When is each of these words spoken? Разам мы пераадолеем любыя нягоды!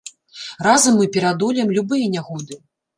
Разам 0.69 0.97
мы 1.01 1.05
пераадолеем 1.19 1.69
любыя 1.79 2.13
нягоды! 2.19 2.63